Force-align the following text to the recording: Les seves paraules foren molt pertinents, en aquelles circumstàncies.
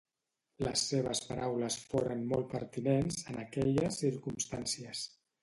Les 0.67 0.85
seves 0.91 1.19
paraules 1.25 1.77
foren 1.91 2.23
molt 2.31 2.49
pertinents, 2.55 3.21
en 3.35 3.39
aquelles 3.45 4.01
circumstàncies. 4.07 5.07